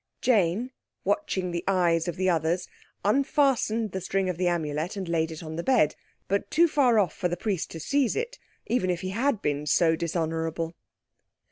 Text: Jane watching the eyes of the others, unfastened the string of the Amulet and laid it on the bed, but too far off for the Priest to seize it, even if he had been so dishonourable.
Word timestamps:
Jane 0.19 0.71
watching 1.03 1.51
the 1.51 1.63
eyes 1.67 2.07
of 2.07 2.15
the 2.15 2.27
others, 2.27 2.67
unfastened 3.05 3.91
the 3.91 4.01
string 4.01 4.29
of 4.29 4.37
the 4.37 4.47
Amulet 4.47 4.95
and 4.97 5.07
laid 5.07 5.29
it 5.29 5.43
on 5.43 5.57
the 5.57 5.63
bed, 5.63 5.95
but 6.27 6.49
too 6.49 6.67
far 6.67 6.97
off 6.97 7.13
for 7.15 7.27
the 7.27 7.37
Priest 7.37 7.69
to 7.69 7.79
seize 7.79 8.15
it, 8.15 8.39
even 8.65 8.89
if 8.89 9.01
he 9.01 9.09
had 9.09 9.43
been 9.43 9.67
so 9.67 9.95
dishonourable. 9.95 10.73